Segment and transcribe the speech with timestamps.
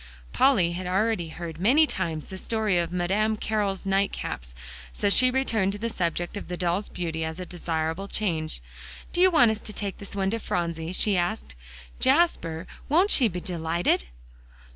[0.33, 4.55] Polly had already heard many times the story of Madame Carroll's night caps,
[4.91, 8.63] so she returned to the subject of the doll's beauty as a desirable change.
[9.13, 11.53] "Do you want us to take this to Phronsie?" she asked.
[11.99, 14.05] "Jasper, won't she be delighted?"